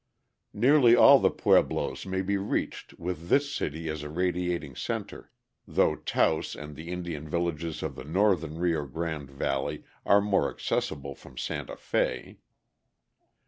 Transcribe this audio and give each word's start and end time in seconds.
Nearly 0.55 0.95
all 0.95 1.19
the 1.19 1.29
pueblos 1.29 2.07
may 2.07 2.23
be 2.23 2.35
reached 2.35 2.93
with 2.97 3.29
this 3.29 3.53
city 3.53 3.87
as 3.87 4.01
a 4.01 4.09
radiating 4.09 4.75
center, 4.75 5.31
though 5.67 5.93
Taos 5.95 6.55
and 6.55 6.75
the 6.75 6.87
Indian 6.91 7.29
villages 7.29 7.83
of 7.83 7.93
the 7.95 8.03
northern 8.03 8.57
Rio 8.57 8.87
Grande 8.87 9.29
valley 9.29 9.83
are 10.03 10.19
more 10.19 10.49
accessible 10.49 11.13
from 11.13 11.37
Santa 11.37 11.77
Fe. 11.77 12.39